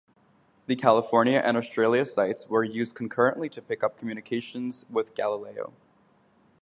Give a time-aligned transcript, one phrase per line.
[0.65, 5.73] The California and Australia sites were used concurrently to pick up communications with Galileo.